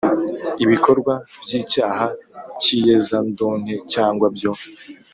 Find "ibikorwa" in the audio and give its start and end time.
0.63-1.13